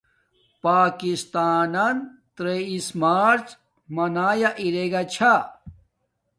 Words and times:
پاکستانن 0.63 1.95
تریس 2.35 2.87
مارچ 3.01 3.45
منایا 3.95 4.49
ارے 4.65 4.85
گا 4.91 5.01
چھا 5.13 5.33